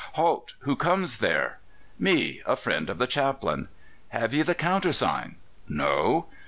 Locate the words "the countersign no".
4.41-6.25